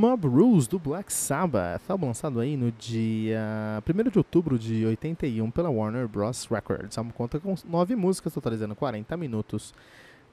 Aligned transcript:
Mob 0.00 0.26
Rules 0.26 0.66
do 0.66 0.78
Black 0.78 1.12
Sabbath, 1.12 1.82
álbum 1.86 2.06
lançado 2.06 2.40
aí 2.40 2.56
no 2.56 2.72
dia 2.72 3.82
1 3.86 4.10
de 4.10 4.16
outubro 4.16 4.58
de 4.58 4.86
81 4.86 5.50
pela 5.50 5.68
Warner 5.68 6.08
Bros. 6.08 6.46
Records. 6.46 6.96
O 6.96 7.00
álbum 7.00 7.10
conta 7.10 7.38
com 7.38 7.54
nove 7.66 7.94
músicas, 7.94 8.32
totalizando 8.32 8.74
40 8.74 9.14
minutos 9.18 9.74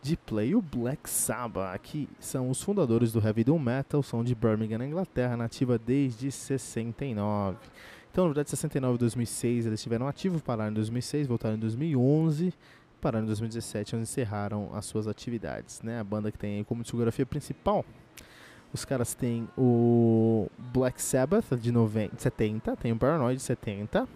de 0.01 0.15
play. 0.15 0.55
O 0.55 0.61
Black 0.61 1.09
Sabbath, 1.09 1.81
que 1.81 2.07
são 2.17 2.49
os 2.49 2.61
fundadores 2.61 3.11
do 3.11 3.19
Heavy 3.19 3.43
Doom 3.43 3.59
Metal, 3.59 4.01
são 4.01 4.23
de 4.23 4.33
Birmingham, 4.33 4.77
na 4.77 4.87
Inglaterra, 4.87 5.35
nativa 5.35 5.77
desde 5.77 6.31
69. 6.31 7.57
Então, 8.09 8.23
na 8.23 8.29
verdade, 8.29 8.49
69 8.49 8.95
e 8.95 8.99
2006 8.99 9.65
eles 9.65 9.81
estiveram 9.81 10.07
ativos, 10.07 10.41
pararam 10.41 10.71
em 10.71 10.75
2006, 10.75 11.27
voltaram 11.27 11.57
em 11.57 11.59
2011 11.59 12.53
pararam 13.01 13.25
em 13.25 13.27
2017, 13.27 13.95
onde 13.95 14.03
encerraram 14.03 14.71
as 14.73 14.85
suas 14.85 15.07
atividades. 15.07 15.81
Né? 15.83 15.99
A 15.99 16.03
banda 16.03 16.31
que 16.31 16.37
tem 16.37 16.63
como 16.63 16.81
discografia 16.81 17.25
principal 17.27 17.85
os 18.73 18.85
caras 18.85 19.13
têm 19.13 19.47
o 19.57 20.47
Black 20.73 21.01
Sabbath 21.01 21.55
de 21.59 21.71
90, 21.71 22.17
70, 22.17 22.75
tem 22.75 22.91
o 22.91 22.97
Paranoid 22.97 23.37
de 23.37 23.43
70, 23.43 24.07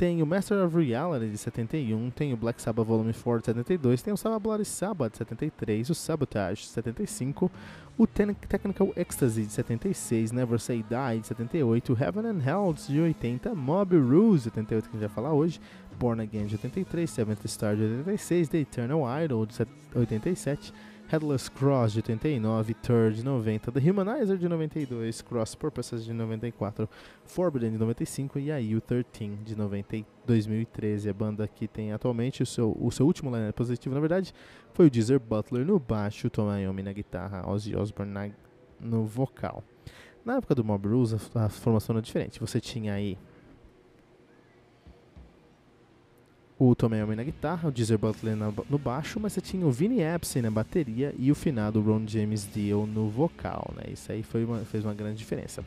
tem 0.00 0.22
o 0.22 0.26
Master 0.26 0.64
of 0.64 0.74
Reality 0.74 1.30
de 1.30 1.36
71, 1.36 2.10
tem 2.10 2.32
o 2.32 2.36
Black 2.36 2.62
Sabbath 2.62 2.86
Volume 2.86 3.12
4 3.12 3.40
de 3.40 3.46
72, 3.46 4.00
tem 4.00 4.14
o 4.14 4.16
Sabbath 4.16 4.42
Bloody 4.42 4.64
Sabbath 4.64 5.12
de 5.12 5.18
73, 5.18 5.90
o 5.90 5.94
Sabotage 5.94 6.62
de 6.62 6.68
75, 6.68 7.50
o 7.98 8.06
Ten 8.06 8.32
Technical 8.32 8.92
Ecstasy 8.96 9.42
de 9.44 9.52
76, 9.52 10.32
Never 10.32 10.58
Say 10.58 10.82
Die 10.82 11.20
de 11.20 11.26
78, 11.26 11.98
Heaven 12.00 12.26
and 12.26 12.40
Hell 12.42 12.72
de 12.72 12.98
80, 12.98 13.54
Mob 13.54 13.94
Rules 13.94 14.44
de 14.44 14.48
88, 14.48 14.88
que 14.88 14.96
a 14.96 15.00
gente 15.00 15.06
vai 15.06 15.14
falar 15.14 15.34
hoje, 15.34 15.60
Born 15.98 16.22
Again 16.22 16.46
de 16.46 16.54
83, 16.54 17.10
Seventh 17.10 17.44
Star 17.46 17.76
de 17.76 17.82
86, 17.82 18.48
The 18.48 18.58
Eternal 18.58 19.02
Idol 19.22 19.44
de 19.44 19.54
87, 19.94 20.72
Headless 21.10 21.50
Cross 21.50 21.92
de 21.92 21.98
89, 21.98 22.72
Third 22.74 23.16
de 23.16 23.24
90, 23.24 23.72
The 23.72 23.90
Humanizer 23.90 24.38
de 24.38 24.48
92, 24.48 25.22
Cross 25.22 25.56
Purposes 25.56 26.04
de 26.04 26.12
94, 26.12 26.88
Forbidden 27.24 27.72
de 27.72 27.78
95 27.78 28.38
e 28.38 28.52
aí 28.52 28.76
o 28.76 28.80
13 28.80 29.04
de 29.44 29.56
90, 29.56 30.06
2013. 30.24 31.10
A 31.10 31.12
banda 31.12 31.48
que 31.48 31.66
tem 31.66 31.92
atualmente 31.92 32.44
o 32.44 32.46
seu, 32.46 32.76
o 32.80 32.92
seu 32.92 33.06
último 33.06 33.28
line 33.36 33.52
positivo, 33.52 33.92
na 33.92 34.00
verdade, 34.00 34.32
foi 34.72 34.86
o 34.86 34.90
Deezer 34.90 35.18
Butler 35.18 35.66
no 35.66 35.80
baixo, 35.80 36.30
Tom 36.30 36.48
Iommi 36.56 36.84
na 36.84 36.92
guitarra, 36.92 37.44
Ozzy 37.50 37.74
Osbourne 37.74 38.12
na, 38.12 38.30
no 38.78 39.04
vocal. 39.04 39.64
Na 40.24 40.36
época 40.36 40.54
do 40.54 40.62
Mob 40.62 40.86
Rules, 40.86 41.12
a, 41.34 41.46
a 41.46 41.48
formação 41.48 41.94
era 41.96 42.02
diferente. 42.02 42.38
Você 42.38 42.60
tinha 42.60 42.94
aí 42.94 43.18
o 46.62 46.74
Tom 46.74 46.94
Iommi 46.94 47.16
na 47.16 47.24
guitarra, 47.24 47.70
o 47.70 47.72
Deezer 47.72 47.98
Butler 47.98 48.36
no 48.36 48.78
baixo, 48.78 49.18
mas 49.18 49.32
você 49.32 49.40
tinha 49.40 49.66
o 49.66 49.70
Vinny 49.70 50.02
Epstein 50.02 50.42
na 50.42 50.50
bateria 50.50 51.14
e 51.18 51.32
o 51.32 51.34
finado 51.34 51.80
Ron 51.80 52.06
James 52.06 52.46
Dio 52.52 52.86
no 52.86 53.08
vocal, 53.08 53.72
né? 53.74 53.84
Isso 53.90 54.12
aí 54.12 54.22
foi 54.22 54.44
uma, 54.44 54.58
fez 54.58 54.84
uma 54.84 54.92
grande 54.92 55.16
diferença. 55.16 55.64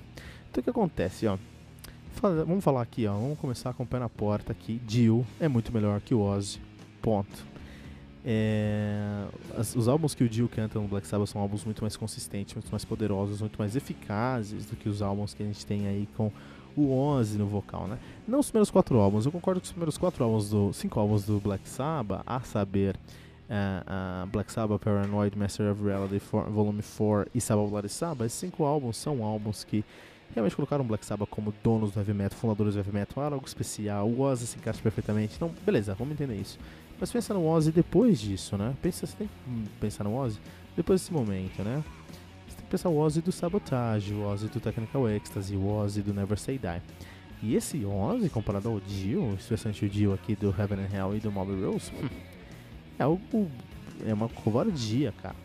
Então 0.52 0.62
o 0.62 0.64
que 0.64 0.70
acontece, 0.70 1.26
ó? 1.26 1.36
Fala, 2.12 2.46
vamos 2.46 2.64
falar 2.64 2.84
aqui, 2.84 3.08
ó. 3.08 3.14
Vamos 3.14 3.40
começar 3.40 3.74
com 3.74 3.82
o 3.82 3.88
pé 3.88 3.98
na 3.98 4.08
porta 4.08 4.52
aqui. 4.52 4.80
Dio 4.86 5.26
é 5.40 5.48
muito 5.48 5.74
melhor 5.74 6.00
que 6.00 6.14
o 6.14 6.22
Ozzy. 6.22 6.62
Ponto. 7.02 7.44
É, 8.24 9.26
as, 9.58 9.76
os 9.76 9.88
álbuns 9.88 10.14
que 10.14 10.24
o 10.24 10.30
Dio 10.30 10.48
canta 10.48 10.80
no 10.80 10.88
Black 10.88 11.08
Sabbath 11.08 11.30
são 11.30 11.42
álbuns 11.42 11.66
muito 11.66 11.82
mais 11.82 11.98
consistentes, 11.98 12.54
muito 12.54 12.70
mais 12.70 12.86
poderosos, 12.86 13.42
muito 13.42 13.58
mais 13.58 13.76
eficazes 13.76 14.68
do 14.68 14.76
que 14.76 14.88
os 14.88 15.02
álbuns 15.02 15.34
que 15.34 15.42
a 15.42 15.46
gente 15.48 15.66
tem 15.66 15.88
aí 15.88 16.08
com 16.16 16.32
o 16.76 16.98
Ozzy 16.98 17.38
no 17.38 17.46
vocal, 17.46 17.88
né? 17.88 17.98
Não 18.28 18.40
os 18.40 18.50
primeiros 18.50 18.72
quatro 18.72 18.98
álbuns, 19.00 19.26
eu 19.26 19.32
concordo 19.32 19.60
com 19.60 19.66
os 19.66 19.72
primeiros 19.72 19.98
quatro 19.98 20.24
álbuns 20.24 20.50
do. 20.50 20.74
cinco 20.74 21.00
álbuns 21.00 21.24
do 21.26 21.40
Black 21.40 21.68
Sabbath, 21.68 22.24
a 22.26 22.40
saber. 22.42 22.96
Uh, 23.44 24.24
uh, 24.24 24.28
Black 24.28 24.52
Sabbath, 24.52 24.80
Paranoid, 24.80 25.38
Master 25.38 25.70
of 25.70 25.84
Reality, 25.84 26.18
for, 26.18 26.50
Volume 26.50 26.82
4 26.82 27.30
e 27.36 27.42
Sabbath 27.42 27.70
Bloody 27.70 27.90
Sabbath, 27.90 28.26
esses 28.26 28.40
cinco 28.40 28.64
álbuns 28.64 28.96
são 28.96 29.22
álbuns 29.22 29.66
que 29.66 29.84
realmente 30.34 30.56
colocaram 30.56 30.84
Black 30.84 31.06
Sabbath 31.06 31.30
como 31.30 31.54
donos 31.62 31.92
do 31.92 32.00
heavy 32.00 32.14
metal, 32.14 32.40
fundadores 32.40 32.74
do 32.74 32.80
heavy 32.80 32.92
metal, 32.92 33.24
era 33.24 33.36
algo 33.36 33.46
especial, 33.46 34.08
o 34.08 34.22
Ozzy 34.22 34.48
se 34.48 34.58
encaixa 34.58 34.82
perfeitamente, 34.82 35.36
então 35.36 35.52
beleza, 35.66 35.94
vamos 35.94 36.14
entender 36.14 36.36
isso. 36.36 36.58
Mas 37.00 37.12
pensa 37.12 37.34
no 37.34 37.46
Ozzy 37.46 37.72
depois 37.72 38.20
disso, 38.20 38.58
né? 38.58 38.74
Pensa, 38.82 39.06
você 39.06 39.16
tem 39.18 39.28
que 39.28 39.70
pensar 39.80 40.04
no 40.04 40.16
Ozzy 40.16 40.40
depois 40.76 41.02
desse 41.02 41.14
momento, 41.14 41.62
né? 41.64 41.84
Pensar 42.74 42.90
o 42.90 42.98
Ozzy 42.98 43.22
do 43.22 43.32
Sabotage, 43.32 44.16
o 44.16 44.26
Ozzy 44.26 44.48
do 44.48 44.60
Technical 44.60 45.08
Ecstasy, 45.08 45.56
o 45.56 45.68
Ozzy 45.68 46.02
do 46.02 46.12
Never 46.12 46.40
Say 46.40 46.58
Die. 46.58 46.82
E 47.44 47.56
esse 47.56 47.86
Ozzy, 47.86 48.30
comparado 48.30 48.68
ao 48.68 48.80
Dio, 48.80 49.36
especialmente 49.36 49.86
o 49.86 49.90
Dio 49.90 50.12
aqui 50.12 50.36
do 50.36 50.48
Heaven 50.48 50.80
and 50.80 50.90
Hell 50.92 51.16
e 51.16 51.20
do 51.20 51.32
Mob 51.32 51.52
Rose, 51.64 51.92
é 52.98 53.04
algo. 53.04 53.48
É 54.08 54.12
uma 54.12 54.28
covardia, 54.28 55.14
cara. 55.22 55.36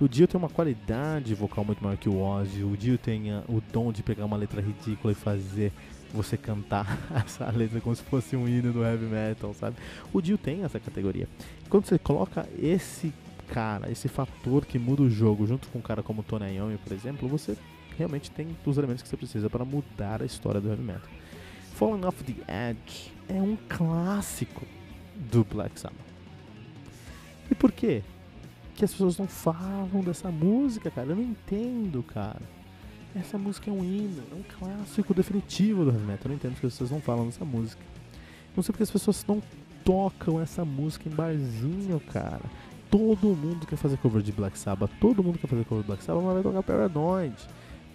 O 0.00 0.08
Dio 0.08 0.26
tem 0.26 0.36
uma 0.36 0.48
qualidade 0.48 1.32
vocal 1.32 1.64
muito 1.64 1.80
maior 1.80 1.96
que 1.96 2.08
o 2.08 2.20
Ozzy. 2.20 2.64
O 2.64 2.76
Dio 2.76 2.98
tem 2.98 3.32
uh, 3.32 3.44
o 3.48 3.62
dom 3.72 3.92
de 3.92 4.02
pegar 4.02 4.24
uma 4.24 4.36
letra 4.36 4.60
ridícula 4.60 5.12
e 5.12 5.14
fazer 5.14 5.72
você 6.12 6.36
cantar 6.36 6.98
essa 7.24 7.48
letra 7.52 7.80
como 7.80 7.94
se 7.94 8.02
fosse 8.02 8.34
um 8.34 8.48
hino 8.48 8.72
do 8.72 8.82
heavy 8.82 9.06
metal, 9.06 9.54
sabe? 9.54 9.76
O 10.12 10.20
Dio 10.20 10.36
tem 10.36 10.64
essa 10.64 10.80
categoria. 10.80 11.28
Quando 11.70 11.86
você 11.86 12.00
coloca 12.00 12.48
esse 12.60 13.12
cara, 13.44 13.90
esse 13.90 14.08
fator 14.08 14.64
que 14.66 14.78
muda 14.78 15.02
o 15.02 15.10
jogo, 15.10 15.46
junto 15.46 15.68
com 15.68 15.78
um 15.78 15.82
cara 15.82 16.02
como 16.02 16.22
Tony 16.22 16.56
Iommi, 16.56 16.78
por 16.78 16.92
exemplo, 16.92 17.28
você 17.28 17.56
realmente 17.96 18.30
tem 18.30 18.56
os 18.64 18.78
elementos 18.78 19.02
que 19.02 19.08
você 19.08 19.16
precisa 19.16 19.48
para 19.48 19.64
mudar 19.64 20.22
a 20.22 20.24
história 20.24 20.60
do 20.60 20.68
heavy 20.68 20.82
metal. 20.82 21.08
Falling 21.74 22.04
Off 22.04 22.22
the 22.24 22.70
Edge 22.70 23.12
é 23.28 23.40
um 23.40 23.56
clássico 23.68 24.66
do 25.30 25.44
Black 25.44 25.78
Sabbath. 25.78 25.98
E 27.50 27.54
por 27.54 27.72
quê? 27.72 28.02
Que 28.74 28.84
as 28.84 28.92
pessoas 28.92 29.18
não 29.18 29.26
falam 29.26 30.00
dessa 30.04 30.30
música, 30.30 30.90
cara. 30.90 31.10
Eu 31.10 31.16
não 31.16 31.22
entendo, 31.22 32.02
cara. 32.02 32.42
Essa 33.14 33.38
música 33.38 33.70
é 33.70 33.72
um 33.72 33.84
hino, 33.84 34.22
é 34.32 34.34
um 34.34 34.42
clássico 34.58 35.14
definitivo 35.14 35.84
do 35.84 35.90
heavy 35.90 36.04
metal. 36.04 36.22
Eu 36.24 36.28
não 36.30 36.36
entendo 36.36 36.58
que 36.58 36.66
as 36.66 36.72
pessoas 36.72 36.90
não 36.90 37.00
falam 37.00 37.26
dessa 37.26 37.44
música. 37.44 37.82
Não 38.56 38.62
sei 38.62 38.72
porque 38.72 38.82
as 38.82 38.90
pessoas 38.90 39.24
não 39.26 39.42
tocam 39.84 40.40
essa 40.40 40.64
música 40.64 41.08
em 41.08 41.12
barzinho, 41.12 42.00
cara 42.00 42.42
todo 42.94 43.26
mundo 43.34 43.66
quer 43.66 43.74
fazer 43.74 43.96
cover 43.96 44.22
de 44.22 44.30
Black 44.30 44.56
Sabbath, 44.56 44.88
todo 45.00 45.20
mundo 45.20 45.36
quer 45.36 45.48
fazer 45.48 45.64
cover 45.64 45.82
de 45.82 45.88
Black 45.88 46.04
Sabbath, 46.04 46.22
mas 46.22 46.34
vai 46.34 46.42
tocar 46.44 46.62
Paranoid, 46.62 47.34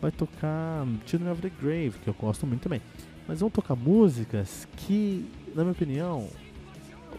vai 0.02 0.12
tocar 0.12 0.86
Children 1.06 1.32
of 1.32 1.42
the 1.42 1.50
Grave, 1.62 1.94
que 2.04 2.10
eu 2.10 2.14
gosto 2.14 2.46
muito 2.46 2.64
também. 2.64 2.82
Mas 3.26 3.40
vão 3.40 3.50
tocar 3.50 3.78
músicas 3.78 4.68
que, 4.76 5.26
na 5.56 5.64
minha 5.64 5.72
opinião, 5.72 6.28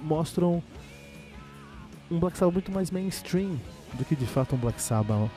mostram 0.02 0.62
um 2.10 2.18
Black 2.18 2.36
Sabbath 2.36 2.52
muito 2.52 2.70
mais 2.70 2.90
mainstream 2.90 3.58
do 3.94 4.04
que 4.04 4.14
de 4.14 4.26
fato 4.26 4.56
um 4.56 4.58
Black 4.58 4.82
Sabbath 4.82 5.30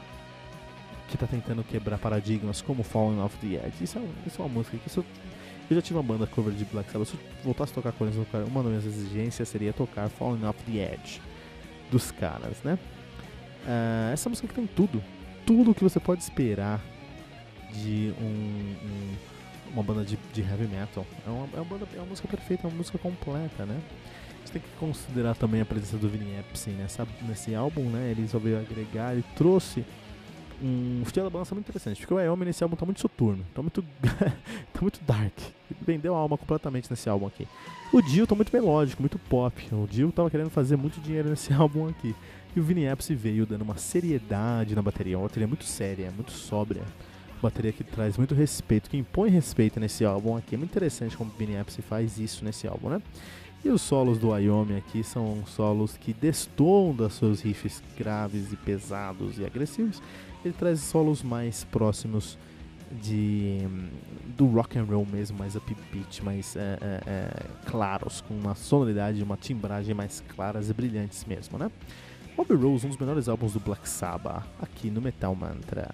que 1.08 1.18
tá 1.18 1.26
tentando 1.26 1.64
quebrar 1.64 1.98
paradigmas 1.98 2.62
como 2.62 2.84
Falling 2.84 3.22
Off 3.22 3.38
the 3.38 3.56
Edge. 3.56 3.86
Isso 3.86 3.98
é, 3.98 4.02
isso 4.28 4.42
é 4.42 4.46
uma 4.46 4.54
música 4.54 4.78
que 4.78 4.90
isso, 4.90 5.06
eu 5.70 5.76
já 5.78 5.82
tive 5.82 5.98
uma 5.98 6.04
banda 6.04 6.28
cover 6.28 6.54
de 6.54 6.66
Black 6.66 6.92
Sabbath. 6.92 7.08
Se 7.08 7.14
eu 7.14 7.20
voltasse 7.42 7.72
a 7.72 7.76
tocar 7.76 7.94
com 7.94 8.04
eles, 8.04 8.18
uma 8.18 8.62
das 8.64 8.70
minhas 8.70 8.86
exigências 8.86 9.48
seria 9.48 9.72
tocar 9.72 10.10
Falling 10.10 10.44
Off 10.44 10.62
the 10.70 10.94
Edge 10.94 11.22
dos 11.94 12.10
caras, 12.12 12.58
né? 12.64 12.78
Uh, 13.66 14.12
essa 14.12 14.28
música 14.28 14.48
que 14.48 14.54
tem 14.54 14.66
tudo, 14.68 15.02
tudo 15.46 15.74
que 15.74 15.84
você 15.84 16.00
pode 16.00 16.24
esperar 16.24 16.82
de 17.72 18.14
um, 18.20 18.26
um, 18.26 19.16
uma 19.74 19.84
banda 19.84 20.04
de, 20.04 20.18
de, 20.34 20.42
heavy 20.42 20.68
metal. 20.68 21.06
É 21.26 21.30
uma, 21.30 21.48
é, 21.54 21.58
uma 21.58 21.66
banda, 21.66 21.88
é 21.94 21.98
uma 21.98 22.08
música 22.08 22.28
perfeita, 22.28 22.66
é 22.66 22.70
uma 22.70 22.76
música 22.76 22.98
completa, 22.98 23.66
né? 23.66 23.80
Você 24.44 24.54
tem 24.54 24.62
que 24.62 24.70
considerar 24.78 25.36
também 25.36 25.62
a 25.62 25.66
presença 25.66 25.98
do 25.98 26.10
Vinny 26.10 26.38
Epstein 26.40 26.74
nessa, 26.74 27.08
nesse 27.22 27.56
álbum, 27.56 27.84
né? 27.84 28.12
Ele 28.12 28.26
veio 28.26 28.60
agregar, 28.60 29.14
ele 29.14 29.24
trouxe 29.36 29.86
um 30.62 31.02
estilo 31.04 31.26
da 31.26 31.30
balança 31.30 31.56
muito 31.56 31.66
interessante, 31.66 32.00
porque 32.00 32.14
o 32.14 32.18
Wyoming 32.18 32.46
nesse 32.46 32.64
álbum 32.64 32.76
tá 32.76 32.86
muito 32.86 33.00
soturno, 33.00 33.46
tá 33.54 33.62
muito, 33.62 33.84
tá 34.74 34.82
muito 34.82 35.00
dark. 35.04 35.34
Vendeu 35.82 36.16
a 36.16 36.18
alma 36.18 36.38
completamente 36.38 36.90
nesse 36.90 37.10
álbum 37.10 37.28
aqui. 37.28 37.48
O 37.92 38.02
Dio 38.02 38.28
tá 38.28 38.36
muito 38.36 38.54
melódico, 38.54 39.02
muito 39.02 39.18
pop. 39.18 39.68
O 39.72 39.88
Dio 39.88 40.12
tava 40.12 40.30
querendo 40.30 40.50
fazer 40.50 40.76
muito 40.76 41.00
dinheiro 41.02 41.30
nesse 41.30 41.52
álbum 41.54 41.88
aqui. 41.88 42.16
E 42.56 42.60
o 42.60 42.64
Vinny 42.64 42.88
Appice 42.88 43.16
veio 43.16 43.46
dando 43.46 43.64
uma 43.64 43.78
seriedade 43.78 44.76
na 44.76 44.82
bateria, 44.82 45.18
uma 45.18 45.28
bateria 45.28 45.48
muito 45.48 45.64
séria, 45.64 46.12
muito 46.12 46.32
sóbria. 46.32 46.84
Uma 47.34 47.50
bateria 47.50 47.74
que 47.74 47.84
traz 47.84 48.18
muito 48.18 48.36
respeito, 48.36 48.90
que 48.90 48.98
impõe 48.98 49.30
respeito 49.30 49.80
nesse 49.80 50.06
álbum 50.06 50.38
aqui. 50.38 50.56
É 50.56 50.58
muito 50.58 50.72
interessante 50.72 51.18
como 51.18 51.32
o 51.32 51.38
Vinny 51.38 51.58
Appice 51.58 51.82
faz 51.82 52.20
isso 52.20 52.46
nesse 52.46 52.68
álbum, 52.68 52.90
né? 52.90 53.02
E 53.64 53.70
os 53.70 53.82
solos 53.82 54.18
do 54.18 54.30
Wyoming 54.30 54.78
aqui 54.78 55.04
são 55.04 55.46
solos 55.46 55.96
que 55.96 56.14
destoam 56.14 56.94
dos 56.94 57.14
seus 57.14 57.42
riffs 57.42 57.82
graves 57.98 58.52
e 58.52 58.58
pesados 58.58 59.40
e 59.40 59.46
agressivos 59.46 60.02
ele 60.46 60.54
traz 60.54 60.82
solos 60.82 61.24
mais 61.24 61.64
próximos 61.64 62.38
de 62.92 63.60
do 64.38 64.46
rock 64.48 64.78
and 64.78 64.84
roll 64.84 65.06
mesmo, 65.06 65.38
mais 65.38 65.56
upbeat, 65.56 66.24
mais 66.24 66.56
é, 66.56 66.78
é, 66.82 67.02
é, 67.06 67.46
claros, 67.66 68.22
com 68.22 68.34
uma 68.34 68.56
sonoridade, 68.56 69.24
uma 69.24 69.38
timbragem 69.38 69.96
mais 69.96 70.24
claras 70.36 70.70
e 70.70 70.74
brilhantes 70.74 71.26
mesmo, 71.26 71.58
né? 71.58 71.72
Bobby 72.36 72.56
Rose, 72.56 72.86
um 72.86 72.90
dos 72.90 72.98
melhores 72.98 73.28
álbuns 73.30 73.54
do 73.54 73.60
Black 73.60 73.88
Sabbath, 73.88 74.44
aqui 74.60 74.90
no 74.90 75.02
Metal 75.02 75.36
Mantra. 75.36 75.94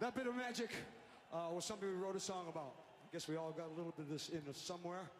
That 0.00 0.14
bit 0.14 0.26
of 0.26 0.34
magic 0.34 0.70
uh, 1.30 1.48
was 1.52 1.66
something 1.66 1.86
we 1.86 1.94
wrote 1.94 2.16
a 2.16 2.20
song 2.20 2.46
about. 2.48 2.72
I 3.04 3.12
guess 3.12 3.28
we 3.28 3.36
all 3.36 3.52
got 3.52 3.66
a 3.66 3.76
little 3.76 3.92
bit 3.94 4.06
of 4.06 4.08
this 4.08 4.30
in 4.30 4.40
us 4.48 4.56
somewhere. 4.56 5.10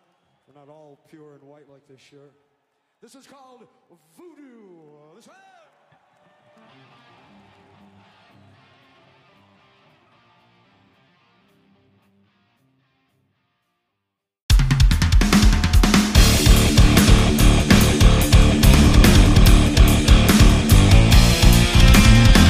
We're 0.48 0.58
not 0.58 0.70
all 0.70 0.98
pure 1.06 1.34
and 1.34 1.42
white 1.42 1.68
like 1.68 1.86
this 1.86 2.00
shirt. 2.00 2.32
This 3.02 3.14
is 3.14 3.26
called 3.26 3.66
Voodoo. 4.16 5.14
This 5.16 5.28
way. 5.28 5.59